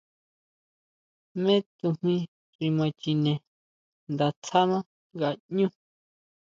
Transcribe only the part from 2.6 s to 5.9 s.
ma chine nda tsáná ngaʼñú.